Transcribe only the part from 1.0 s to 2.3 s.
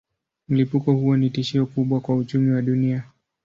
ni tishio kubwa kwa